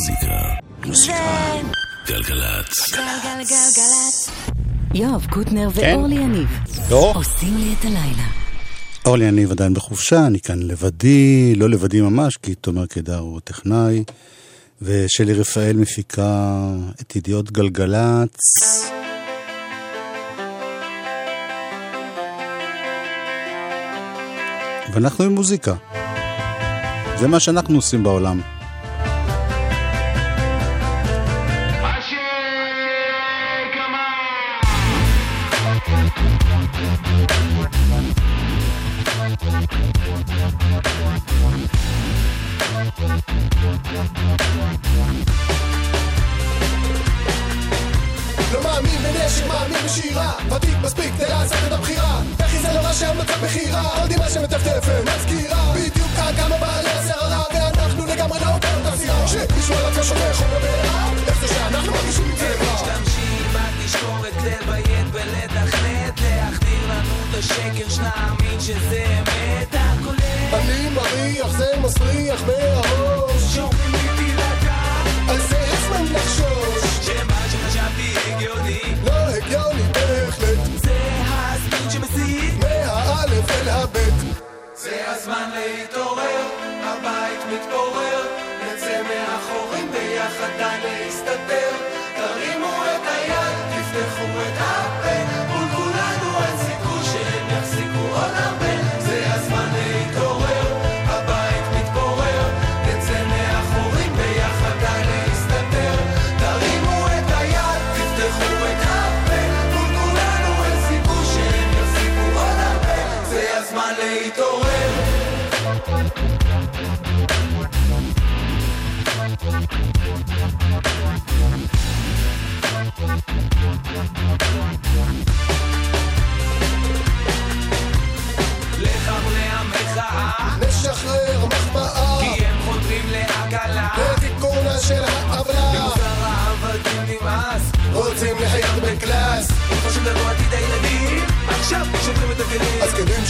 מוזיקה. 0.00 0.38
מוזיקה. 0.86 1.14
גלגלצ. 2.06 2.92
גלגלגלגלצ. 2.92 4.30
יואב 4.94 5.26
קוטנר 5.30 5.70
כן? 5.70 5.94
ואורלי 5.96 6.14
יניב 6.14 6.48
לא. 6.90 7.12
עושים 7.14 7.56
לי 7.56 7.74
את 7.80 7.84
הלילה. 7.84 8.26
אורלי 9.06 9.24
יניב 9.24 9.50
עדיין 9.50 9.74
בחופשה, 9.74 10.26
אני 10.26 10.40
כאן 10.40 10.62
לבדי, 10.62 11.54
לא 11.56 11.68
לבדי 11.70 12.00
ממש, 12.00 12.36
כי 12.36 12.54
תומר 12.54 12.86
קידר 12.86 13.18
הוא 13.18 13.40
טכנאי, 13.44 14.04
ושלי 14.82 15.34
רפאל 15.34 15.76
מפיקה 15.76 16.58
את 17.00 17.16
ידיעות 17.16 17.52
גלגלצ. 17.52 18.38
ואנחנו 24.92 25.24
עם 25.24 25.34
מוזיקה. 25.34 25.74
זה 27.18 27.28
מה 27.28 27.40
שאנחנו 27.40 27.76
עושים 27.76 28.02
בעולם. 28.02 28.40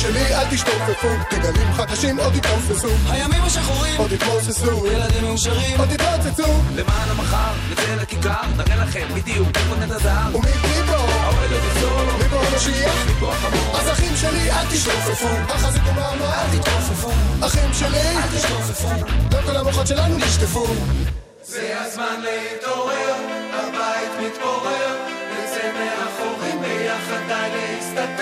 שלי 0.01 0.35
אל 0.35 0.47
תשתופפו. 0.51 1.09
תגלים 1.31 1.73
חדשים 1.73 2.19
עוד 2.19 2.35
יתנופסו 2.35 2.89
הימים 3.11 3.43
השחורים 3.43 3.97
עוד 3.97 4.13
יתמוססו 4.13 4.87
ילדים 4.87 5.25
מאושרים. 5.25 5.81
עוד 5.81 5.93
יתרוצצו 5.93 6.53
למען 6.75 7.09
המחר 7.11 7.53
נצא 7.71 7.95
לכיכר 8.03 8.43
נראה 8.57 8.77
לכם 8.77 9.07
בדיוק 9.15 9.49
איפה 9.57 9.77
נט 9.77 9.91
הזהב. 9.91 10.35
ומי 10.35 10.53
פה? 10.87 10.97
האוהל 10.97 11.53
עוד 11.53 11.63
יחזור 11.65 12.03
מי 12.19 12.29
פה 12.31 12.43
המשיח? 12.53 12.95
מפה 13.11 13.33
החמור? 13.33 13.77
אז 13.77 13.89
אחים 13.93 14.17
שלי 14.17 14.51
אל 14.51 14.67
תשתופפו. 14.71 15.29
החזית 15.49 15.83
ומעמד 15.87 16.23
אל 16.23 16.59
תתעופפו 16.59 17.11
אחים 17.47 17.71
שלי. 17.73 17.99
אל 17.99 18.39
תשתופפו 18.39 18.89
לא 19.33 19.39
כל 19.47 19.57
המוחות 19.57 19.87
שלנו 19.87 20.17
נשטפו. 20.17 20.67
זה 21.43 21.75
הזמן 21.81 22.21
להתעורר, 22.23 23.15
הבית 23.53 24.13
מתפורר, 24.27 24.97
נצא 25.33 25.71
מהחורים 25.73 26.61
ביחד 26.61 27.21
די 27.29 27.49
להסתתר. 27.55 28.20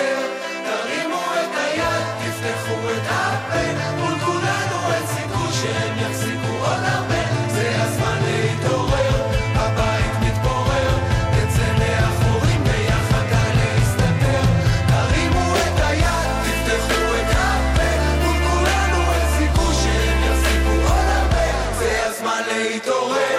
תרימו 2.41 2.89
את 2.89 3.07
הפה, 3.09 3.93
מול 3.97 4.19
כולנו 4.19 4.93
אין 4.93 5.07
סיכוי 5.07 5.51
שהם 5.61 5.97
יחזיקו 5.97 6.53
עוד 6.59 6.83
הרבה. 6.83 7.21
זה 7.47 7.83
הזמן 7.83 8.17
להתעורר, 8.25 9.27
הבית 9.55 10.13
מתפורר, 10.21 10.97
נצא 11.31 11.73
מהחורים 11.79 12.63
ביחד 12.63 13.25
די 13.29 13.51
להסתתר. 13.55 14.43
תרימו 14.87 15.55
את 15.55 15.79
היד, 15.85 16.29
תפתחו 16.43 17.15
את 17.15 17.35
הפה, 17.35 17.89
מול 18.23 18.37
כולנו 18.49 19.11
אין 19.13 19.27
סיכוי 19.37 19.75
שהם 19.75 20.17
יחזיקו 20.23 20.71
עוד 20.71 21.07
הרבה. 21.19 21.77
זה 21.79 22.05
הזמן 22.05 22.41
להתעורר. 22.47 23.38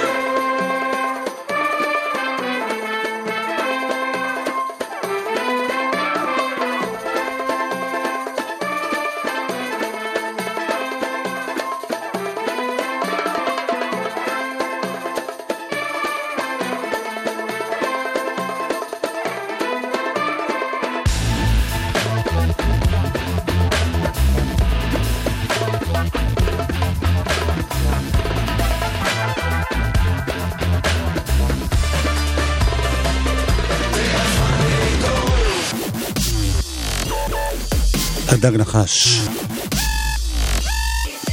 הדג 38.44 38.56
נחש. 38.56 39.20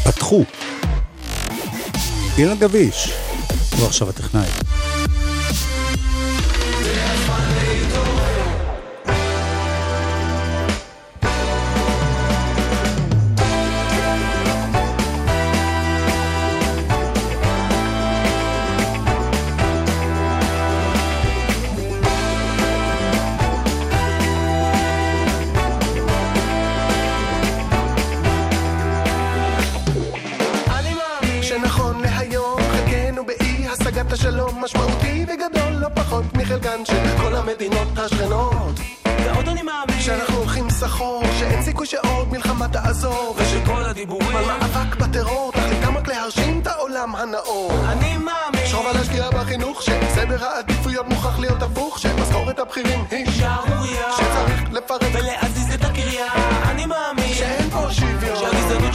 פתחו. 0.03 0.43
אילן 2.37 2.59
גביש. 2.59 3.13
הוא 3.77 3.85
עכשיו 3.87 4.09
הטכנאי. 4.09 4.66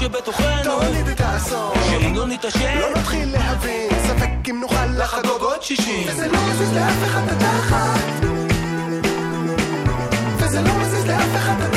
שבתוכנו 0.03 0.63
תוליד 0.65 1.09
את 1.09 1.21
האסון 1.21 1.73
לא 2.17 2.27
נתעשת. 2.27 2.61
לא 2.81 2.91
נתחיל 3.01 3.33
להבין. 3.33 3.91
ספק 4.07 4.31
אם 4.51 4.61
נוכל 4.61 4.87
לחגוג 4.87 5.43
עוד 5.43 5.63
שישים. 5.63 6.09
וזה 6.09 6.29
לא 6.29 6.39
מזיז 6.51 6.73
לאף 6.73 7.05
אחד 7.05 7.23
את 7.29 7.43
וזה 10.37 10.63
לא 10.63 10.71
מזיז 10.81 11.07
לאף 11.07 11.37
אחד 11.37 11.55
את 11.61 11.75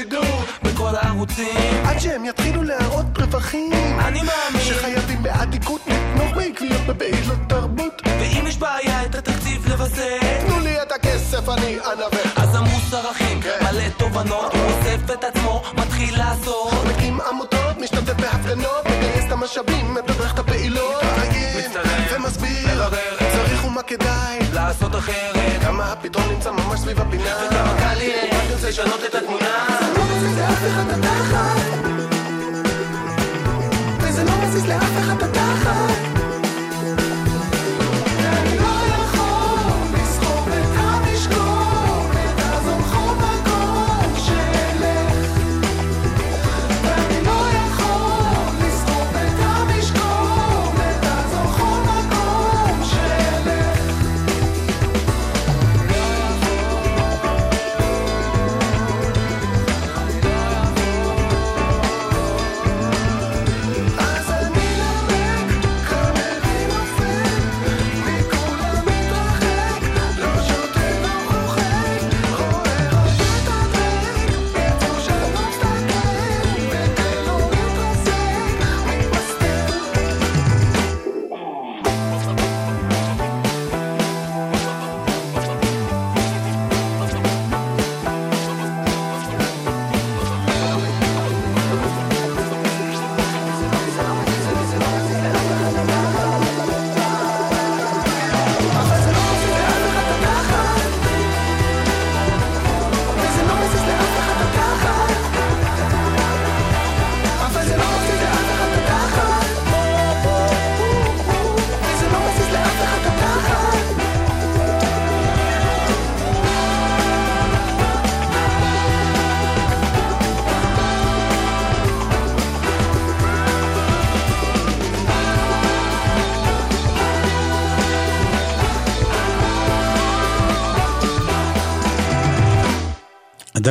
שידור 0.00 0.44
בכל 0.62 0.96
הערוצים. 0.96 1.84
עד 1.84 1.98
שהם 1.98 2.24
יתחילו 2.24 2.62
להראות 2.62 3.06
רווחים 3.18 3.98
אני 3.98 4.20
מאמין 4.22 4.64
שחייבים 4.64 5.22
בעתיקות 5.22 5.80
לתמוך 5.86 6.36
בעקביות 6.36 6.80
בפעילות 6.86 7.38
תרבות 7.48 8.02
ואם 8.04 8.46
יש 8.46 8.58
בעיה 8.58 9.04
את 9.04 9.14
התקציב 9.14 9.68
לבסס 9.68 10.20
תנו 10.46 10.60
לי 10.60 10.82
את 10.82 10.92
הכסף 10.92 11.48
אני 11.48 11.76
אנווה. 11.92 12.22
אז 12.36 12.54
המוסר 12.54 13.10
אחים 13.10 13.42
כן. 13.42 13.58
מלא 13.62 13.88
תובנות. 13.96 14.54
הוא 14.54 14.62
אוסף 14.62 15.12
את 15.12 15.24
עצמו 15.24 15.62
מתחיל 15.74 16.18
לעשות. 16.18 16.72
מקים 16.88 17.20
עמותות 17.20 17.78
משתתף 17.80 18.14
בהפגנות 18.20 18.86
מגייס 18.86 19.24
את 19.26 19.32
המשאבים 19.32 19.94
מתדרך 19.94 20.34
את 20.34 20.38
הפעילות. 20.38 21.02
ומסביר 22.14 22.88
צריך 23.32 23.64
ומה 23.64 23.82
כדאי. 23.82 24.38
לעשות 24.52 24.94
אחרת. 24.94 25.62
כמה 25.62 25.92
הפתרון 25.92 26.28
נמצא 26.28 26.50
ממש 26.50 26.80
סביב 26.80 27.00
הפינה. 27.00 27.36
וכמה 27.46 27.74
קל 27.80 28.00
יהיה 28.00 28.30
לשנות 28.70 29.00
את 29.04 29.14
התמונה 29.14 29.69
זה 30.40 30.48
אף 30.48 30.62
אחד 30.68 30.90
התחת 30.90 31.60
וזה 34.00 34.24
לא 34.24 34.32
מזיז 34.44 34.66
לאף 34.66 34.98
אחד 34.98 35.19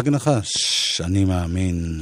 דג 0.01 0.09
נחש, 0.09 1.01
אני 1.01 1.25
מאמין. 1.25 2.01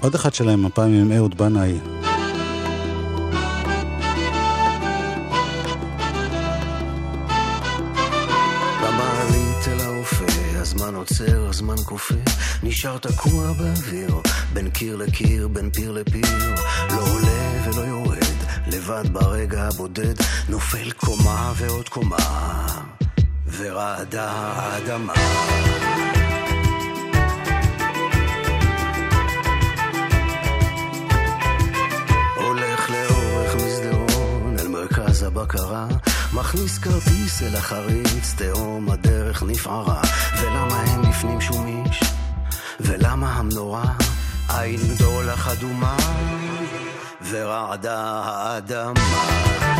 עוד 0.00 0.14
אחד 0.14 0.34
שלהם, 0.34 0.66
הפעם 0.66 0.94
עם 0.94 1.12
אהוד 1.12 1.38
בנאי. 1.38 1.78
עוצר, 11.10 11.48
הזמן 11.48 11.76
כופה, 11.84 12.14
נשאר 12.62 12.98
תקוע 12.98 13.52
באוויר, 13.52 14.20
בין 14.52 14.70
קיר 14.70 14.96
לקיר, 14.96 15.48
בין 15.48 15.70
פיר 15.70 15.92
לפיר, 15.92 16.54
לא 16.90 17.00
עולה 17.00 17.62
ולא 17.64 17.80
יורד. 17.80 17.95
לבד 18.86 19.12
ברגע 19.12 19.62
הבודד, 19.62 20.14
נופל 20.48 20.90
קומה 20.90 21.52
ועוד 21.56 21.88
קומה, 21.88 22.66
ורעדה 23.58 24.30
האדמה. 24.30 25.12
הבקרה, 35.26 35.86
מכניס 36.32 36.78
כרטיס 36.78 37.42
אל 37.42 37.56
החריץ, 37.56 38.34
תהום 38.36 38.90
הדרך 38.90 39.42
נפערה, 39.42 40.02
ולמה 40.40 40.84
אין 40.84 41.00
לפנים 41.00 41.40
שום 41.40 41.66
איש? 41.66 42.00
ולמה 42.80 43.32
המנורה 43.32 43.92
עין 44.48 44.80
גדולה 44.94 45.34
אדומה? 45.52 45.96
ורעדה 47.30 48.00
האדמה. 48.24 49.75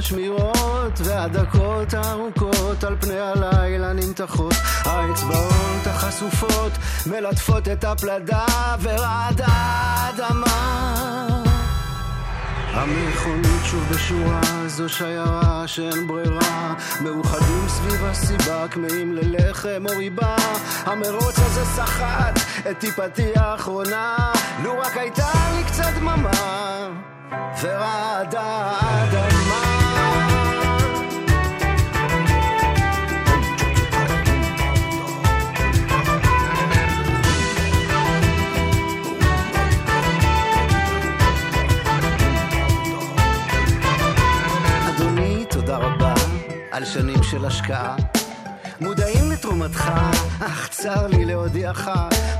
ובשמירות 0.00 1.00
והדקות 1.04 1.94
הארוכות 1.94 2.84
על 2.84 2.96
פני 3.00 3.20
הלילה 3.20 3.92
נמתחות. 3.92 4.54
האצבעות 4.84 5.86
החשופות 5.86 6.72
מלטפות 7.06 7.68
את 7.68 7.84
הפלדה 7.84 8.46
ורעדה 8.82 9.46
האדמה. 9.46 10.76
המכונית 12.72 13.64
שוב 13.64 13.88
בשורה, 13.92 14.40
זו 14.66 14.88
שיירה 14.88 15.62
שאין 15.66 16.06
ברירה. 16.06 16.74
מאוחדים 17.00 17.68
סביב 17.68 18.04
הסיבה, 18.04 18.68
כמהים 18.68 19.14
ללחם 19.14 19.84
או 19.88 19.98
ריבה. 19.98 20.36
המרוץ 20.84 21.38
הזה 21.38 21.64
סחט 21.64 22.40
את 22.70 22.78
טיפתי 22.78 23.32
האחרונה. 23.36 24.32
לו 24.62 24.78
רק 24.78 24.96
הייתה 24.96 25.32
לי 25.56 25.64
קצת 25.64 25.90
דממה 25.96 26.30
ורעדה 27.62 28.89
על 46.80 46.86
שנים 46.86 47.22
של 47.22 47.44
השקעה. 47.44 47.96
מודעים 48.80 49.30
לתרומתך, 49.32 49.90
אך 50.40 50.68
צר 50.68 51.06
לי 51.06 51.24
להודיעך, 51.24 51.90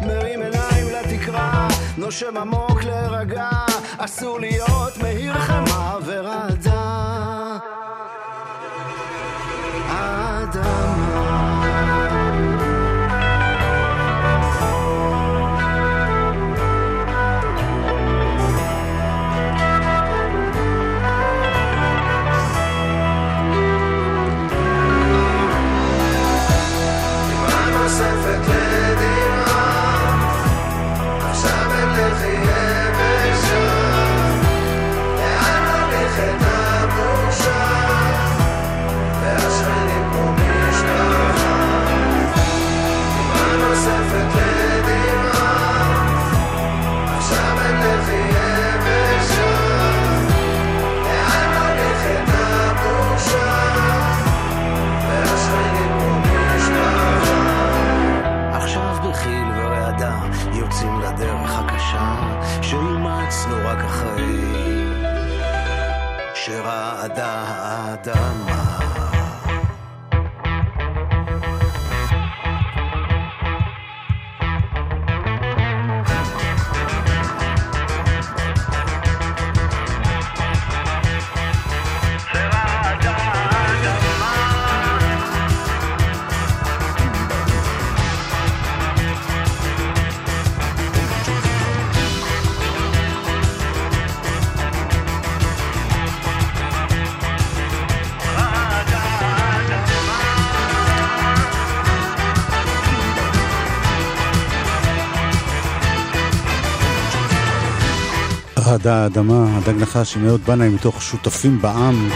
מרים 0.06 0.42
עיניים 0.42 0.86
לתקרה, 0.94 1.68
נושם 1.98 2.36
עמוק 2.36 2.84
להירגע, 2.84 3.50
אסור 3.98 4.40
להיות 4.40 4.96
מהיר 4.98 5.34
חמה 5.34 5.96
ורעדה. 66.60 68.49
רעד 108.80 108.86
האדמה, 108.86 109.58
הדג 109.58 109.74
נחש 109.74 110.16
עם 110.16 110.26
אהוד 110.28 110.40
בנאי 110.44 110.68
מתוך 110.68 111.02
שותפים 111.02 111.62
בעם. 111.62 112.10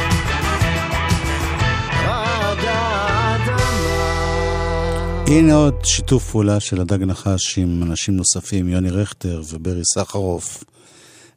הנה 5.26 5.54
עוד 5.54 5.84
שיתוף 5.84 6.30
פעולה 6.30 6.60
של 6.60 6.80
הדג 6.80 7.02
נחש 7.02 7.58
עם 7.58 7.82
אנשים 7.82 8.16
נוספים, 8.16 8.68
יוני 8.68 8.90
רכטר 8.90 9.42
וברי 9.50 9.82
סחרוף 9.94 10.64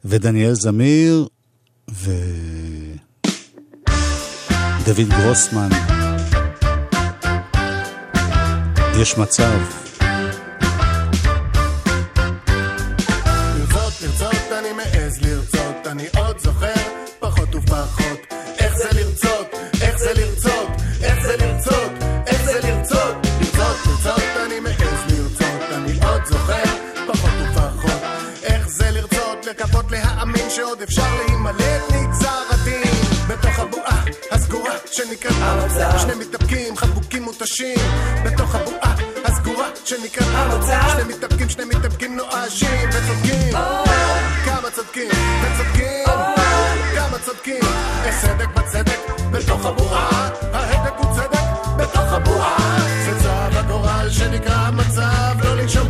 ודניאל 0.04 0.54
זמיר 0.54 1.26
ודוד 1.88 2.08
גרוסמן. 5.08 5.68
יש 9.00 9.18
מצב. 9.18 9.87
שעוד 30.50 30.82
אפשר 30.82 31.14
להימלט 31.18 31.82
נגזר 31.92 32.42
הדין 32.50 32.92
בתוך 33.28 33.58
הבועה 33.58 34.04
הסגורה 34.30 34.72
שנקראת 34.92 35.34
המצב. 35.38 35.98
שני 35.98 36.14
מתאפקים 36.14 36.76
חבוקים 36.76 37.22
מותשים. 37.22 37.78
בתוך 38.24 38.54
הבועה 38.54 38.94
הסגורה 39.24 39.68
שנקראת 39.84 40.28
המצב. 40.32 40.88
שני 40.92 41.14
מתאפקים 41.14 41.48
שני 41.48 41.64
מתאפקים 41.64 42.16
נואשים. 42.16 42.88
וצודקים. 42.88 43.52
כמה 44.44 44.70
צודקים. 44.74 45.10
וצודקים. 45.42 46.04
כמה 46.94 47.18
צודקים. 47.24 47.60
יש 48.08 48.14
צדק 48.22 48.48
בצדק 48.56 48.98
בתוך 49.30 49.66
הבועה. 49.66 50.28
ההדק 50.52 50.94
הוא 50.98 51.14
צדק 51.16 51.38
בתוך 51.76 52.12
הבועה. 52.12 52.56
זה 53.04 53.22
צו 53.22 53.58
הגורל 53.58 54.10
שנקרא 54.10 54.54
המצב 54.54 55.34
לא 55.44 55.56
לנשום 55.56 55.88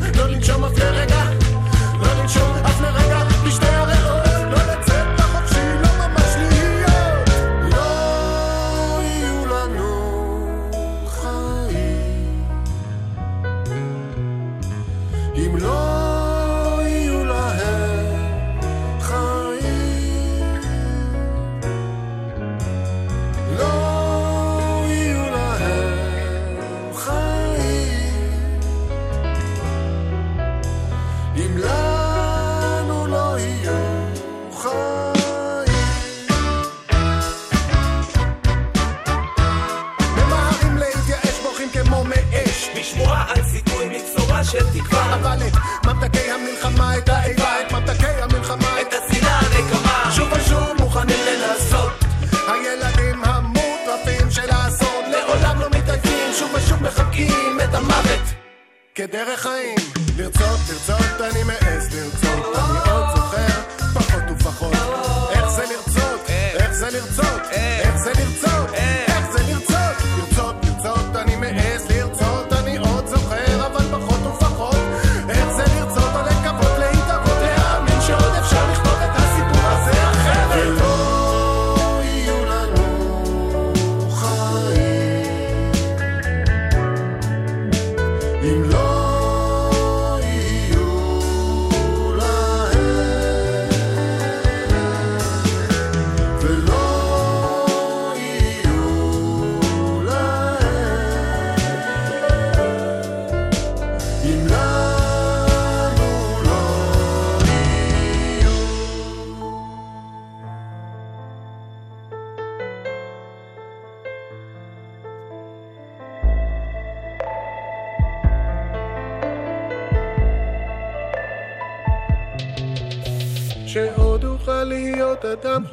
אם 88.49 88.63
לא 88.63 88.78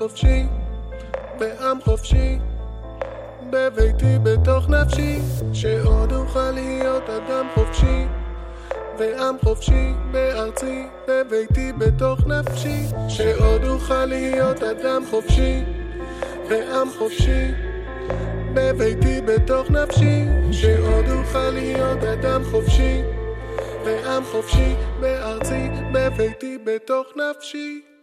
חופשי, 0.06 0.46
בעם 1.40 1.82
חופשי, 1.82 2.38
בביתי 3.50 4.20
בתוך 4.24 4.70
נפשי, 4.70 5.20
שעוד 5.54 6.14
אוכל 6.14 6.52
להיות 6.52 7.10
אדם 7.10 7.48
חופשי, 7.54 8.06
ועם 8.98 9.36
חופשי 9.44 9.94
בארצי, 10.12 10.84
בביתי 11.08 11.74
בתוך 11.74 12.20
נפשי, 12.28 12.84
שעוד 13.10 13.64
אוכל 13.68 14.06
להיות 14.06 14.64
אדם 14.64 15.04
חופשי, 15.10 15.64
ועם 16.50 16.88
חופשי, 16.98 17.52
בביתי 18.54 19.22
בתוך 19.22 19.72
נפשי, 19.72 20.26
שעוד 20.52 21.06
אוכל 21.12 21.50
להיות 21.50 22.04
אדם 22.04 22.44
חופשי, 22.52 23.02
ועם 23.86 24.24
חופשי 24.24 24.76
בארצי, 25.00 25.70
בביתי 25.94 26.58
בתוך 26.66 27.08
נפשי. 27.16 27.95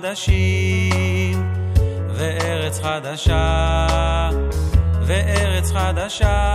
חדשים, 0.00 1.52
וארץ 2.08 2.80
חדשה, 2.80 3.86
וארץ 5.02 5.70
חדשה. 5.72 6.54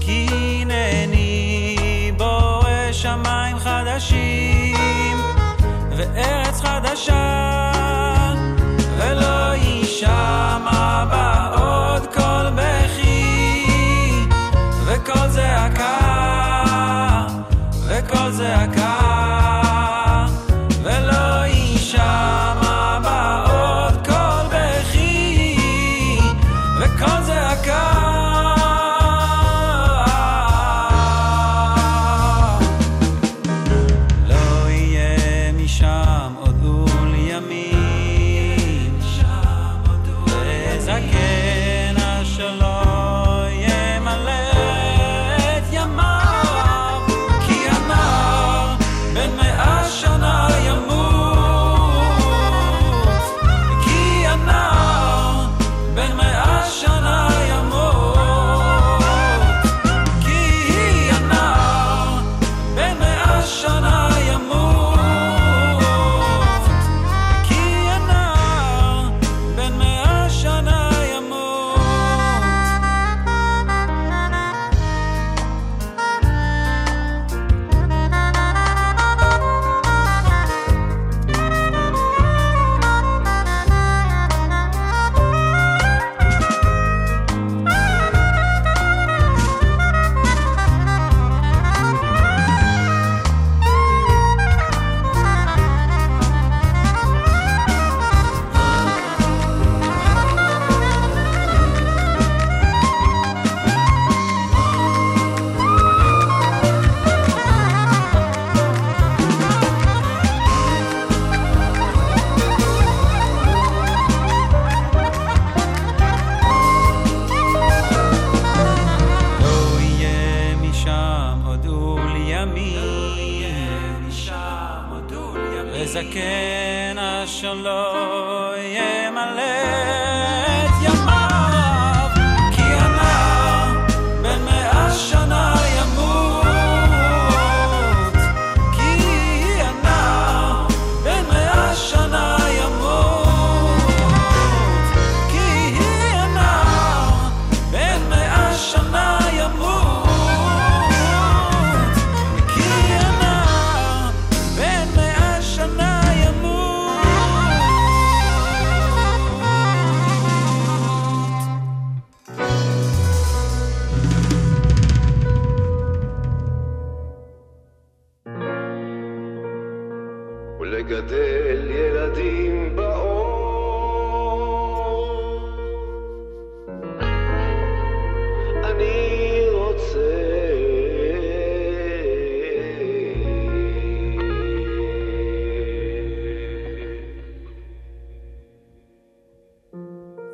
כי 0.00 0.26
הנני 0.30 2.12
בורא 2.16 2.92
שמיים 2.92 3.58
חדשים, 3.58 5.16
וארץ 5.96 6.60
חדשה, 6.60 7.72
ולא 8.96 9.54
יישמע 9.54 11.04
בה 11.10 11.21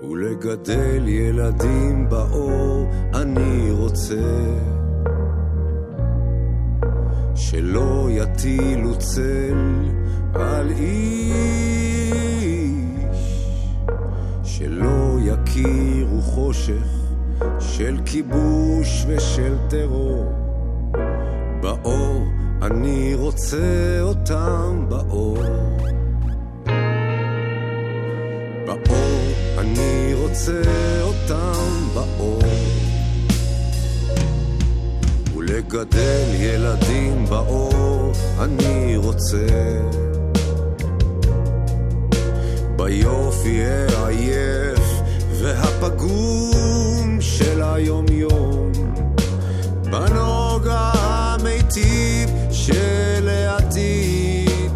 לגדל 0.03 1.09
ילדים 1.09 2.09
באור 2.09 2.87
אני 3.15 3.71
רוצה. 3.71 4.55
שלא 7.35 8.09
יטילו 8.11 8.99
צל 8.99 9.85
על 10.35 10.71
איש. 10.71 11.99
שלא 14.45 15.19
יכירו 15.25 16.21
חושך 16.21 16.87
של 17.61 17.99
כיבוש 18.07 19.05
ושל 19.09 19.57
טרור. 19.69 20.33
באור 21.61 22.25
אני 22.63 23.15
רוצה 23.15 23.99
אותם 24.03 24.87
באור 24.89 25.39
רוצה 30.29 30.63
אותם 31.03 31.89
באור. 31.95 32.43
ולגדל 35.37 36.35
ילדים 36.35 37.25
באור 37.29 38.13
אני 38.39 38.97
רוצה. 38.97 39.47
אהיה 42.81 43.87
עייף 44.07 45.01
והפגום 45.33 47.19
של 47.21 47.63
היום-יום 47.63 48.73
בנוגע 49.85 50.91
המיטיב 50.95 52.31
של 52.51 53.29
העתיד. 53.29 54.73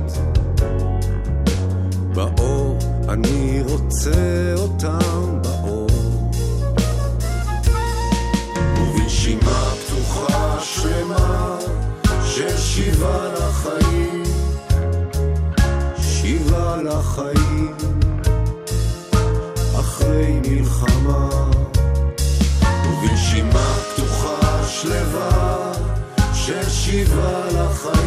באור 2.15 2.79
אני 3.09 3.63
רוצה 3.69 4.55
אותם 4.57 5.12
של 26.83 26.91
שיבה 26.91 27.47
לחיים 27.49 28.02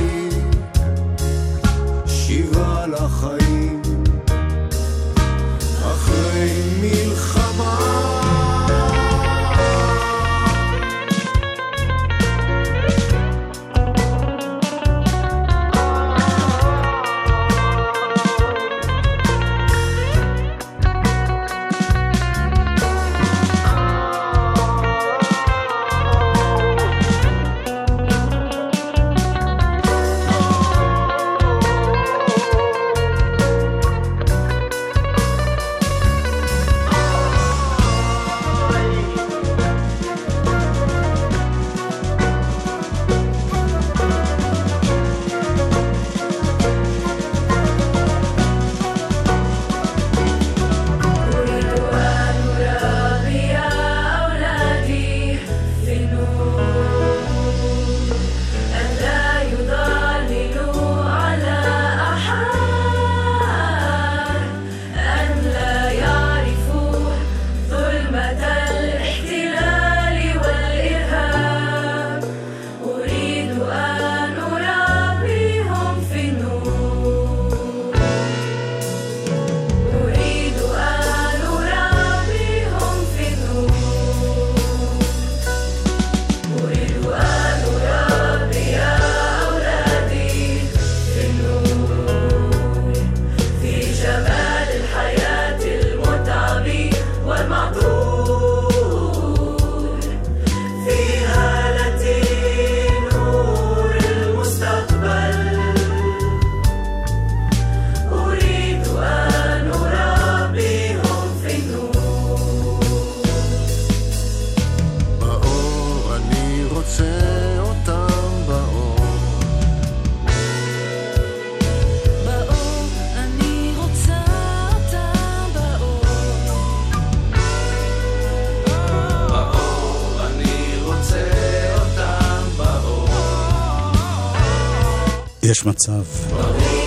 יש 135.66 135.70
מצב. 135.70 136.04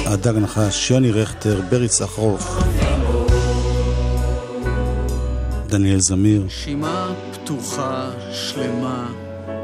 הדג 0.07 0.37
נחש, 0.37 0.91
יוני 0.91 1.11
רכטר, 1.11 1.61
ברי 1.71 1.89
סחרוף, 1.89 2.59
דניאל 5.67 6.01
זמיר. 6.01 6.43
נשימה 6.47 7.13
פתוחה, 7.33 8.11
שלמה, 8.33 9.07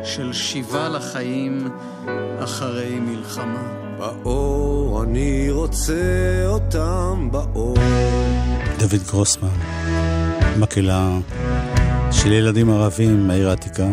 של 0.05 0.33
שיבה 0.33 0.89
לחיים 0.89 1.69
אחרי 2.39 2.99
מלחמה. 3.01 3.63
באור, 3.99 5.03
אני 5.03 5.51
רוצה 5.51 5.95
אותם 6.47 7.29
באור. 7.31 7.77
דוד 8.79 9.03
גרוסמן, 9.07 9.49
מקהלה 10.59 11.19
של 12.11 12.33
ילדים 12.33 12.71
ערבים 12.71 13.27
מהעיר 13.27 13.51
העתיקה. 13.51 13.87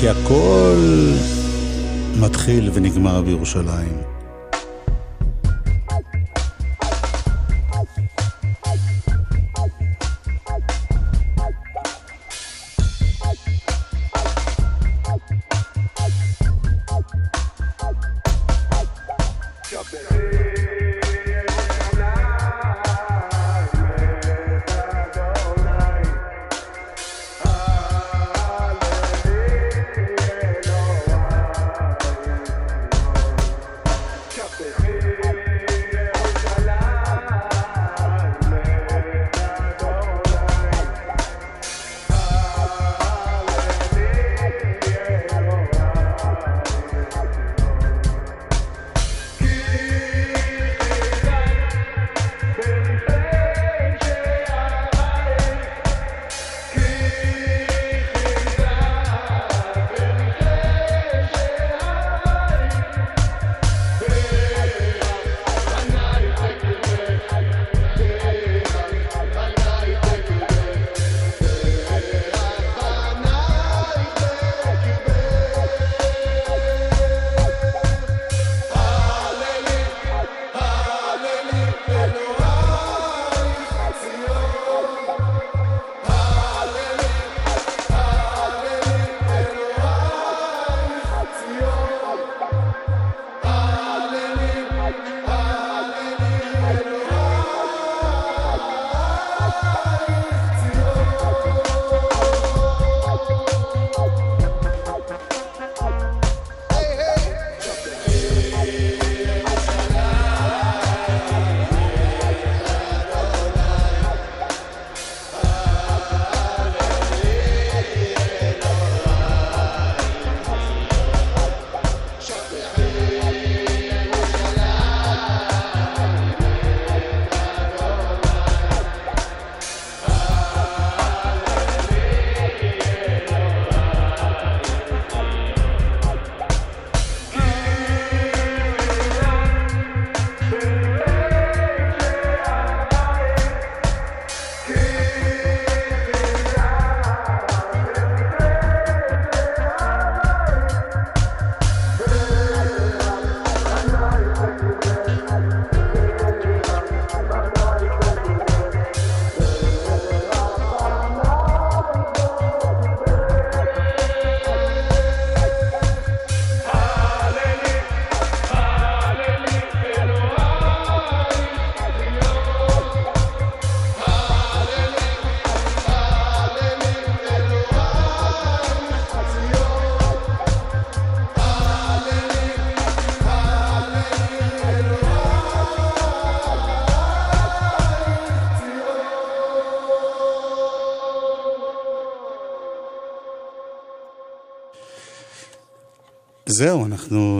כי 0.00 0.08
הכל 0.08 0.76
מתחיל 2.20 2.70
ונגמר 2.74 3.22
בירושלים. 3.22 4.17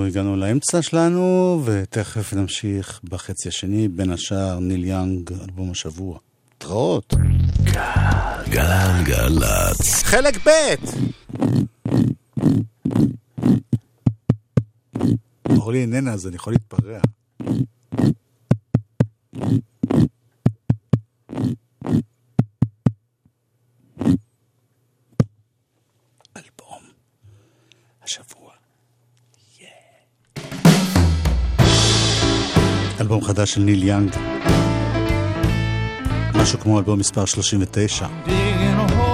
הגענו 0.08 0.36
לאמצע 0.36 0.82
שלנו, 0.82 1.60
ותכף 1.64 2.34
נמשיך 2.34 3.00
בחצי 3.04 3.48
השני, 3.48 3.88
בין 3.88 4.10
השאר 4.10 4.58
ניל 4.58 4.84
יאנג, 4.84 5.32
אלבום 5.32 5.70
השבוע. 5.70 6.18
התראות. 6.56 7.14
גלגלצ. 8.50 10.02
חלק 10.02 10.48
ב' 10.48 10.50
אורלי 15.50 15.80
איננה, 15.80 16.12
אז 16.12 16.26
אני 16.26 16.36
יכול 16.36 16.52
להתפרע. 16.52 17.00
אלבום 33.08 33.24
חדש 33.24 33.54
של 33.54 33.60
ניל 33.60 33.82
יאנג. 33.84 34.10
משהו 36.34 36.60
כמו 36.60 36.78
אלבום 36.78 36.98
מספר 36.98 37.24
39. 37.24 39.07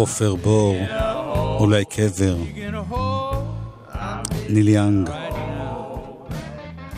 חופר 0.00 0.34
בור, 0.34 0.76
אולי 1.60 1.84
קבר. 1.84 2.36
ניל 4.48 4.68
יאנג, 4.68 5.10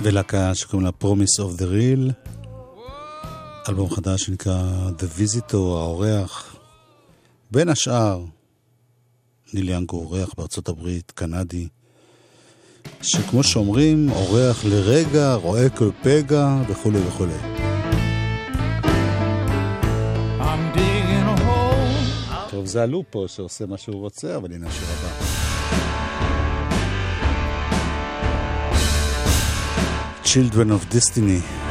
ולהקה 0.02 0.54
שקוראים 0.54 0.86
לה 0.86 0.92
Promise 1.02 1.40
of 1.40 1.58
the 1.58 1.62
Real, 1.62 2.30
אלבום 3.68 3.90
חדש 3.90 4.22
שנקרא 4.22 4.90
The 4.98 5.20
Visitor, 5.20 5.54
האורח. 5.54 6.56
בין 7.50 7.68
השאר, 7.68 8.24
ניל 9.54 9.68
יאנג 9.68 9.90
הוא 9.90 10.04
אורח 10.04 10.34
בארצות 10.36 10.68
הברית, 10.68 11.10
קנדי, 11.10 11.68
שכמו 13.02 13.42
שאומרים, 13.42 14.10
אורח 14.10 14.64
לרגע, 14.64 15.34
רואה 15.34 15.68
כל 15.68 15.90
פגע 16.02 16.56
וכולי 16.68 16.98
וכולי. 17.08 17.61
טוב, 22.52 22.66
זה 22.66 22.82
הלופ 22.82 23.06
פה 23.10 23.24
שעושה 23.28 23.66
מה 23.66 23.78
שהוא 23.78 24.00
רוצה, 24.00 24.36
אבל 24.36 24.52
הנה 24.52 24.66
השיר 24.68 24.88
הבא. 24.88 25.08
Children 30.24 30.70
of 30.70 30.94
Destiny. 30.94 31.61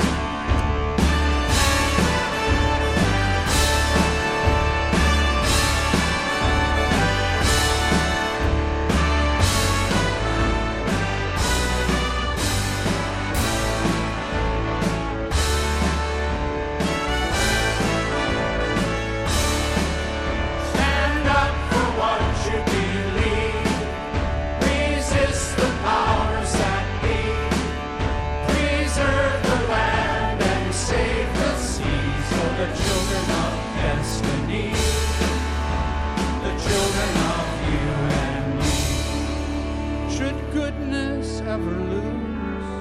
Ever 41.52 41.78
lose 41.94 42.72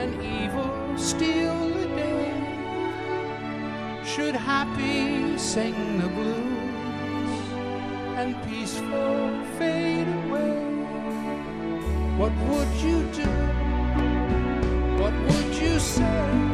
and 0.00 0.12
evil 0.22 0.72
steal 0.96 1.68
the 1.68 1.86
day? 1.94 2.32
Should 4.02 4.34
happy 4.34 5.36
sing 5.36 5.76
the 5.98 6.08
blues 6.08 7.44
and 8.16 8.30
peaceful 8.46 9.44
fade 9.58 10.08
away? 10.20 10.56
What 12.16 12.32
would 12.48 12.72
you 12.86 12.98
do? 13.20 13.30
What 15.02 15.14
would 15.28 15.54
you 15.62 15.78
say? 15.78 16.53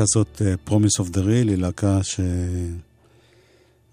הלהקה 0.00 0.18
הזאת, 0.18 0.42
Promise 0.68 1.04
of 1.04 1.08
the 1.14 1.18
Real, 1.18 1.48
היא 1.48 1.56
להקה 1.56 1.98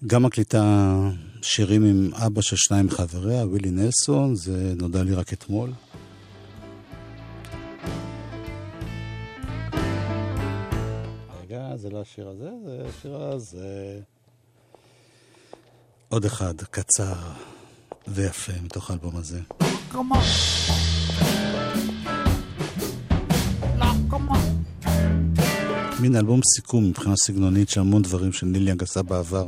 שגם 0.03 0.23
מקליטה 0.23 0.95
שירים 1.41 1.85
עם 1.85 2.13
אבא 2.13 2.41
של 2.41 2.55
שניים 2.55 2.85
מחבריה, 2.85 3.45
ווילי 3.45 3.71
נלסון, 3.71 4.35
זה 4.35 4.73
נודע 4.75 5.03
לי 5.03 5.13
רק 5.13 5.33
אתמול. 5.33 5.71
רגע, 11.41 11.77
זה 11.77 11.89
לא 11.89 12.01
השיר 12.01 12.27
הזה, 12.27 12.49
זה 12.65 12.81
השיר 12.89 13.15
הזה. 13.15 13.99
עוד 16.09 16.25
אחד, 16.25 16.53
קצר 16.61 17.15
ויפה 18.07 18.53
מתוך 18.63 18.89
האלבום 18.89 19.15
הזה. 19.15 19.39
Come 19.91 20.11
on. 20.11 21.56
מין 25.99 26.15
אלבום 26.15 26.39
סיכום 26.55 26.89
מבחינה 26.89 27.15
סגנונית 27.25 27.69
של 27.69 27.79
המון 27.79 28.01
דברים 28.01 28.33
שניל 28.33 28.67
יאנג 28.67 28.83
עשה 28.83 29.01
בעבר. 29.01 29.47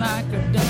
Lock 0.00 0.32
'em 0.32 0.56
up. 0.56 0.63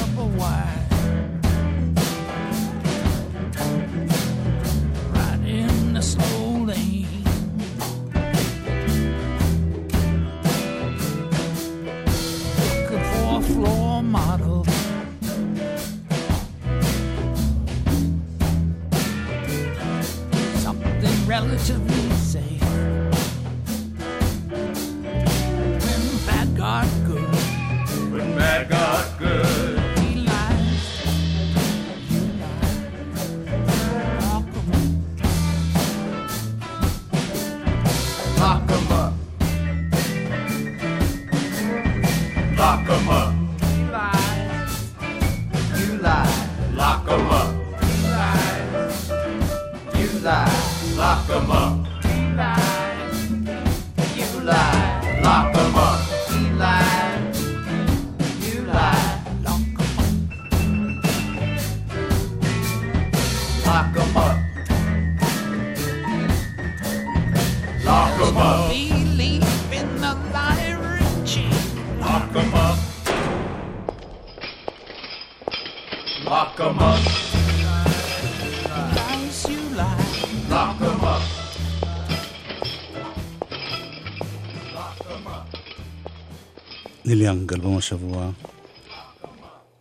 יאנג, 87.25 87.53
אלבום 87.53 87.77
השבוע. 87.77 88.31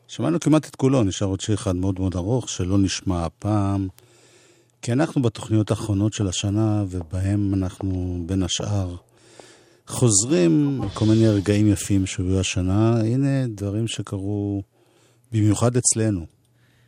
שמענו 0.08 0.40
כמעט 0.40 0.66
את 0.66 0.76
כולו, 0.76 1.04
נשאר 1.04 1.28
עוד 1.28 1.42
שיר 1.42 1.56
אחד 1.56 1.76
מאוד 1.76 2.00
מאוד 2.00 2.16
ארוך 2.16 2.50
שלא 2.50 2.78
נשמע 2.78 3.26
הפעם. 3.26 3.88
כי 4.82 4.94
אנחנו 4.94 5.22
בתוכניות 5.22 5.72
האחרונות 5.72 6.14
של 6.14 6.28
השנה, 6.28 6.84
ובהם 6.90 7.54
אנחנו 7.54 8.24
בין 8.26 8.44
השאר 8.44 8.96
חוזרים 9.88 10.82
על 10.84 10.90
כל 10.90 11.06
מיני 11.06 11.28
רגעים 11.28 11.68
יפים 11.68 12.06
שהיו 12.06 12.40
השנה. 12.40 13.00
הנה 13.00 13.48
דברים 13.48 13.88
שקרו 13.88 14.64
במיוחד 15.32 15.78
אצלנו. 15.78 16.26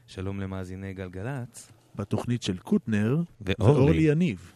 שלום 0.07 0.39
למאזיני 0.39 0.93
גלגלצ. 0.93 1.67
בתוכנית 1.95 2.43
של 2.43 2.57
קוטנר 2.57 3.21
ואורלי. 3.41 3.79
ואורלי 3.79 4.01
יניב. 4.01 4.51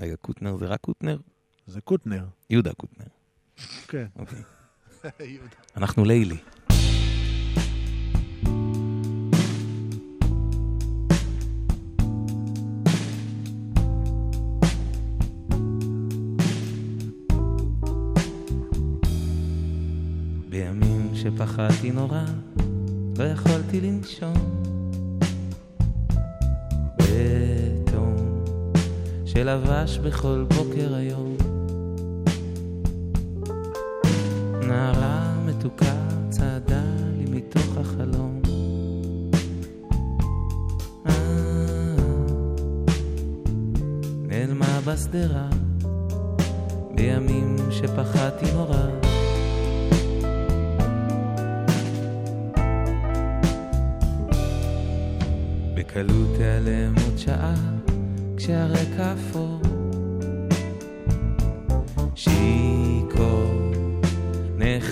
רגע, 0.00 0.16
קוטנר 0.16 0.56
זה 0.56 0.66
רק 0.66 0.80
קוטנר? 0.80 1.18
זה 1.66 1.80
קוטנר. 1.80 2.24
יהודה 2.50 2.72
קוטנר. 2.72 3.06
כן. 3.88 4.06
אוקיי. 4.18 4.38
יהודה. 4.38 4.57
אנחנו 5.76 6.04
לילי. 6.04 6.36
בימים 20.48 21.10
שפחדתי 21.14 21.90
נורא, 21.90 22.24
לא 23.18 23.24
יכולתי 23.24 23.80
לנשום. 23.80 24.34
בתום 26.96 28.16
שלבש 29.26 29.98
בכל 29.98 30.44
בוקר 30.48 30.94
היום. 30.94 31.47
מתוקה 35.58 35.94
צעדה 36.30 36.82
לי 37.16 37.24
מתוך 37.30 37.76
החלום. 37.76 38.42
אה, 41.06 41.12
נעלמה 44.26 44.80
בשדרה 44.84 45.48
בימים 46.94 47.56
שפחדתי 47.70 48.52
נורא. 48.52 48.86
בקלות 55.74 56.36
תיעלם 56.36 56.94
עוד 57.04 57.18
שעה, 57.18 57.54
כשהרקע 58.36 59.12
אפור. 59.12 59.57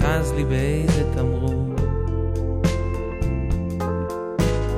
נאחז 0.07 0.33
לי 0.33 0.45
באיזה 0.45 1.03
תמרור. 1.15 1.75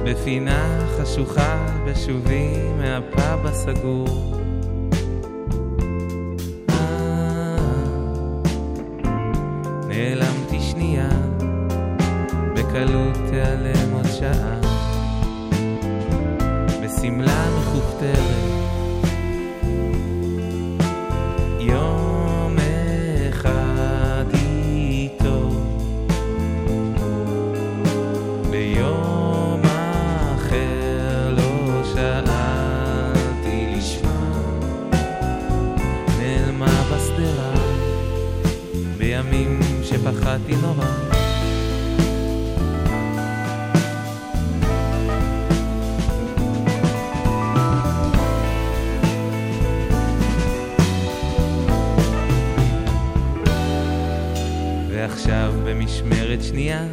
בפינה 0.05 0.87
חשוכה 0.97 1.67
בשובי 1.87 2.53
מהפאב 2.79 3.47
הסגור. 3.47 4.35
אה, 6.71 7.57
נעלמתי 9.89 10.61
שנייה, 10.61 11.09
בקלות 12.55 13.17
תיעלם 13.31 13.93
עוד 13.93 14.07
שעה. 14.07 14.61
בשמלה 16.83 17.47
מכופתרת, 17.59 18.68
שפחדתי 40.49 40.55
נורא. 40.57 40.87
ועכשיו 54.91 55.53
במשמרת 55.65 56.43
שנייה 56.43 56.87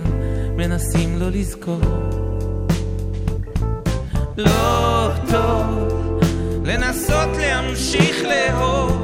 מנסים 0.57 1.19
לא 1.19 1.29
לזכור. 1.29 1.79
לא 4.37 5.09
טוב 5.31 5.65
לנסות 6.65 7.29
להמשיך 7.37 8.23
לאהוב. 8.23 8.94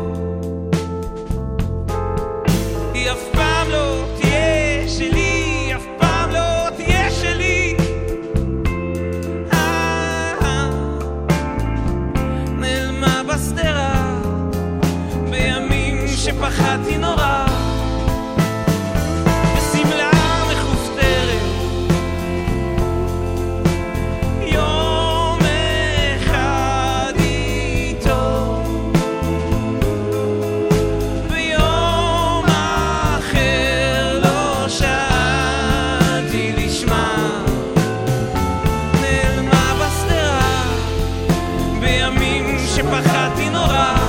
שפחדתי 42.82 43.50
נורא. 43.50 44.01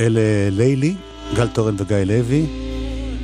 אלה 0.00 0.50
לילי, 0.50 0.94
גל 1.36 1.48
תורן 1.48 1.74
וגיא 1.78 1.96
לוי, 1.96 2.46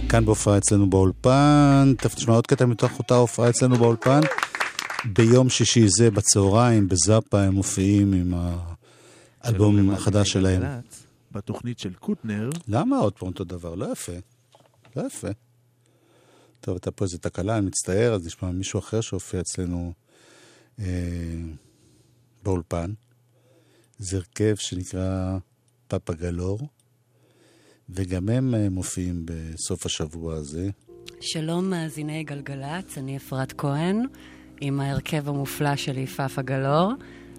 כאן 0.09 0.25
בהופעה 0.25 0.59
אצלנו 0.59 0.91
באולפן. 0.91 1.95
תכף 1.99 2.17
נשמע 2.17 2.35
עוד 2.35 2.47
קטע 2.47 2.67
מתוך 2.67 2.99
אותה 2.99 3.15
הופעה 3.15 3.51
אצלנו 3.51 3.77
באולפן. 3.77 4.21
ביום 5.05 5.51
שישי 5.51 5.89
זה 5.89 6.11
בצהריים, 6.11 6.89
בזאפה, 6.89 7.43
הם 7.43 7.55
מופיעים 7.55 8.13
עם 8.13 8.35
האלבום 9.43 9.91
החדש 9.91 10.33
שלהם. 10.33 10.63
בתוכנית 11.33 11.79
של 11.79 11.95
קוטנר, 11.95 12.51
למה 12.69 12.99
עוד 12.99 13.13
פעם 13.13 13.29
אותו 13.29 13.45
דבר? 13.45 13.75
לא 13.75 13.93
יפה. 13.93 14.13
לא 14.97 15.03
יפה. 15.07 15.29
טוב, 16.61 16.75
הייתה 16.75 16.91
פה 16.91 17.05
איזו 17.05 17.19
תקלה, 17.19 17.59
אני 17.59 17.67
מצטער, 17.67 18.15
אז 18.15 18.27
נשמע 18.27 18.51
מישהו 18.51 18.79
אחר 18.79 19.01
שהופיע 19.01 19.41
אצלנו 19.41 19.93
אה, 20.81 20.85
באולפן. 22.43 22.93
זה 23.99 24.17
הרכב 24.17 24.55
שנקרא 24.57 25.39
פאפה 25.93 26.13
גלור, 26.13 26.59
וגם 27.89 28.29
הם 28.29 28.55
אה, 28.55 28.69
מופיעים 28.71 29.23
בסוף 29.25 29.87
השבוע 29.87 30.35
הזה. 30.35 30.71
שלום 31.21 31.71
מאזיני 31.71 32.25
גלגלצ, 32.25 32.99
אני 32.99 33.17
אפרת 33.17 33.53
כהן, 33.53 34.03
עם 34.61 34.81
ההרכב 34.81 35.29
המופלא 35.29 35.77
שלי, 35.77 36.07
פאפה 36.07 36.43
גלור, 36.43 36.93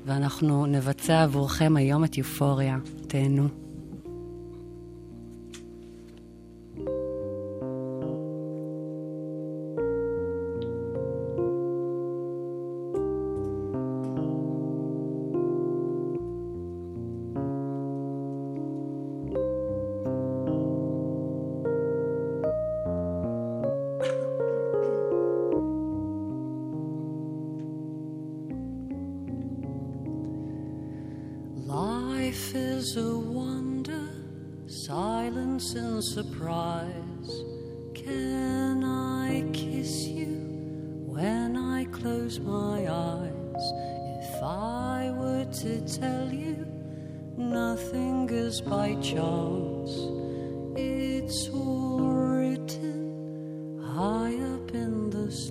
ואנחנו 0.05 0.65
נבצע 0.65 1.23
עבורכם 1.23 1.75
היום 1.77 2.03
את 2.03 2.17
יופוריה. 2.17 2.77
תהנו. 3.07 3.62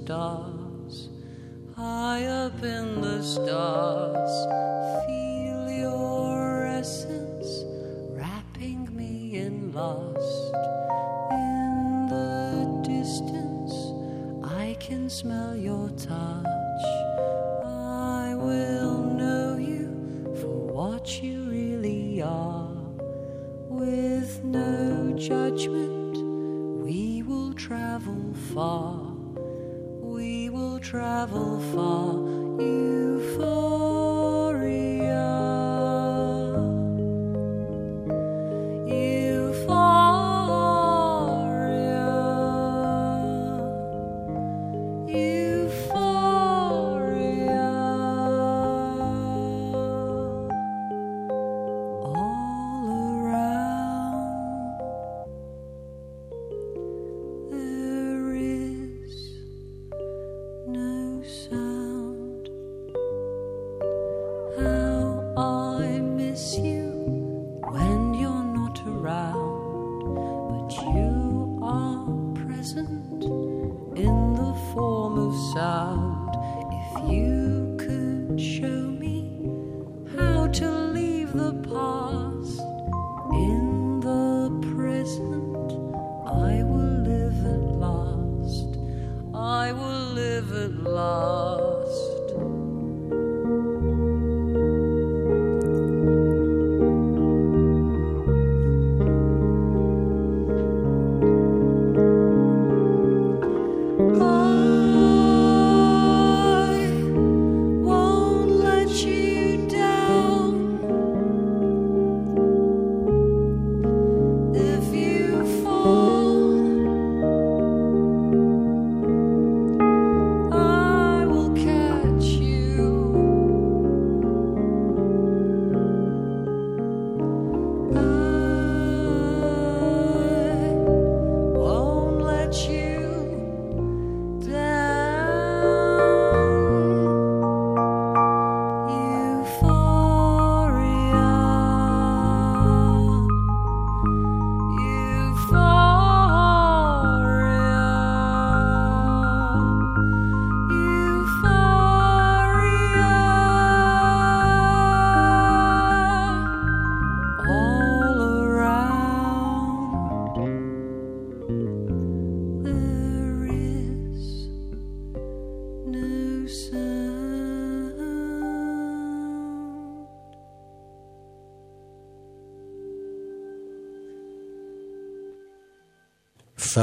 stars, 0.05 1.09
high 1.76 2.24
up 2.24 2.61
in 2.64 3.00
the 3.00 3.22
stars. 3.22 5.21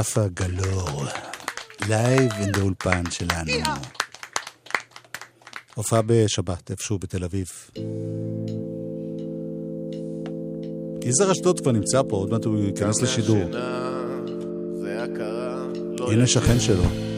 צפה 0.02 0.28
גלור, 0.34 1.02
live 1.88 2.32
in 2.32 2.52
the 2.52 2.62
אולפן 2.62 3.02
שלנו. 3.10 3.52
הופעה 5.74 6.02
בשבת, 6.06 6.70
איפשהו 6.70 6.98
בתל 6.98 7.24
אביב. 7.24 7.46
יזהר 11.04 11.32
אשדוד 11.32 11.60
כבר 11.60 11.72
נמצא 11.72 12.02
פה, 12.08 12.16
עוד 12.16 12.30
מעט 12.30 12.44
הוא 12.44 12.64
ייכנס 12.64 13.02
לשידור. 13.02 13.42
הנה 16.10 16.26
שכן 16.26 16.60
שלו. 16.60 17.09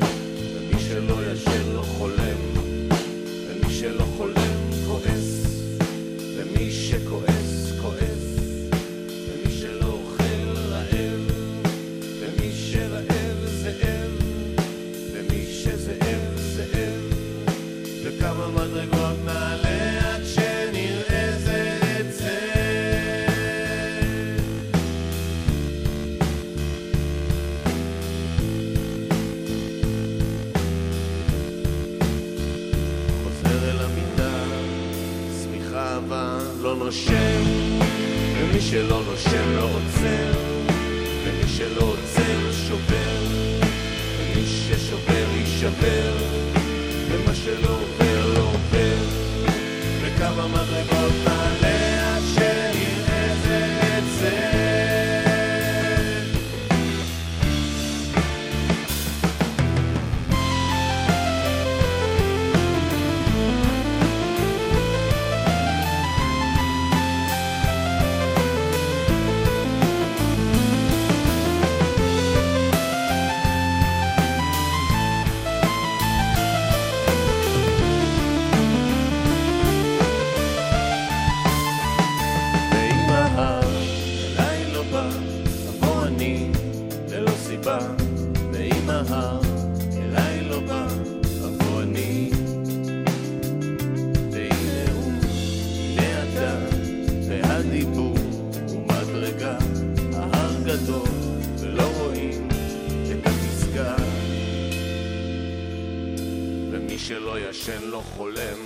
שלא 107.07 107.38
ישן 107.40 107.82
לא 107.82 108.03
חולם, 108.16 108.59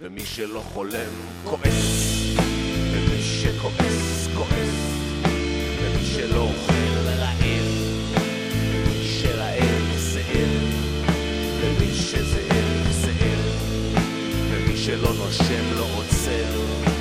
ומי 0.00 0.26
שלא 0.26 0.60
חולם 0.60 1.12
כועס, 1.44 2.22
ומי 2.92 3.22
שכועס 3.22 4.28
כועס, 4.36 4.74
ומי 5.80 6.04
שלא 6.04 6.40
אוכל 6.40 6.98
רעב, 7.06 7.68
ומי 8.62 9.04
שרעב 9.04 9.96
זאב, 9.96 10.74
ומי 11.60 11.94
שזאב 11.94 12.90
זאב, 12.90 13.98
ומי 14.50 14.76
שלא 14.76 15.12
נושם 15.14 15.76
לא 15.76 15.86
עוצר, 15.94 16.95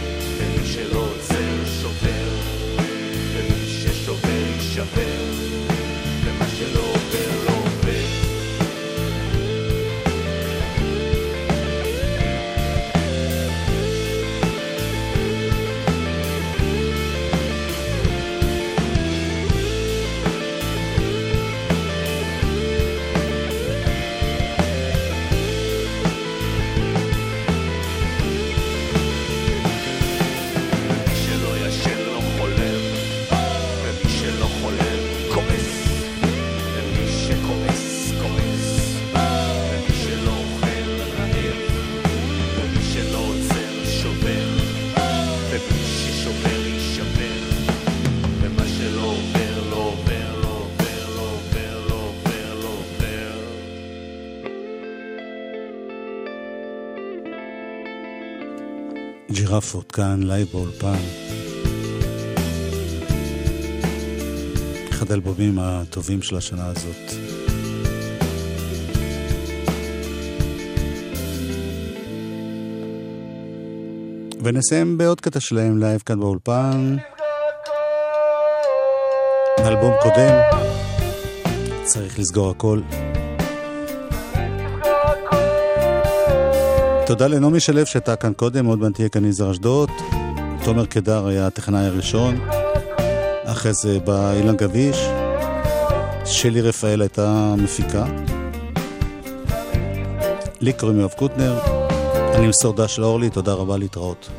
ג'ירפות 59.75 59.91
כאן, 59.91 60.23
live 60.23 60.47
באולפן. 60.53 60.97
אחד 64.89 65.11
האלבומים 65.11 65.59
הטובים 65.59 66.21
של 66.21 66.37
השנה 66.37 66.65
הזאת. 66.67 67.13
ונסיים 74.43 74.97
בעוד 74.97 75.21
קטע 75.21 75.39
שלהם 75.39 75.77
live 75.79 76.01
כאן 76.05 76.19
באולפן. 76.19 76.95
אלבום 79.59 79.93
קודם, 80.03 80.39
צריך 81.85 82.19
לסגור 82.19 82.49
הכל. 82.49 82.79
תודה 87.05 87.27
לנעמי 87.27 87.59
שלו 87.59 87.85
שהייתה 87.85 88.15
כאן 88.15 88.33
קודם, 88.33 88.65
עוד 88.65 88.79
מעט 88.79 88.93
תהיה 88.93 89.09
כאן 89.09 89.25
יזהר 89.25 89.51
אשדוד. 89.51 89.89
תומר 90.63 90.85
קדר 90.85 91.27
היה 91.27 91.47
הטכנאי 91.47 91.85
הראשון. 91.85 92.39
אחרי 93.43 93.73
זה 93.73 93.99
בא 93.99 94.33
אילן 94.33 94.55
גביש. 94.55 94.97
שלי 96.25 96.61
רפאל 96.61 97.01
הייתה 97.01 97.53
מפיקה. 97.57 98.05
לי 100.61 100.73
קוראים 100.73 100.99
יואב 100.99 101.13
קוטנר. 101.17 101.59
אני 102.35 102.47
מסורדה 102.47 102.87
של 102.87 103.03
אורלי, 103.03 103.29
תודה 103.29 103.53
רבה 103.53 103.77
להתראות. 103.77 104.29